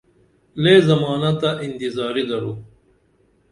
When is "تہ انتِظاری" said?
1.39-2.23